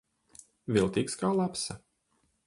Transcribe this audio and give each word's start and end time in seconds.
Viltīgs 0.77 1.19
kā 1.19 1.29
lapsa. 1.41 1.77